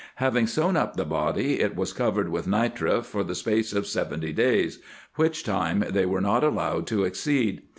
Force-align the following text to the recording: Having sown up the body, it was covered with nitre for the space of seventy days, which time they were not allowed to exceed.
Having 0.15 0.47
sown 0.47 0.75
up 0.75 0.95
the 0.95 1.05
body, 1.05 1.59
it 1.59 1.75
was 1.75 1.93
covered 1.93 2.29
with 2.29 2.47
nitre 2.47 3.03
for 3.03 3.23
the 3.23 3.35
space 3.35 3.71
of 3.71 3.85
seventy 3.85 4.33
days, 4.33 4.79
which 5.13 5.43
time 5.43 5.83
they 5.87 6.07
were 6.07 6.21
not 6.21 6.43
allowed 6.43 6.87
to 6.87 7.03
exceed. 7.03 7.61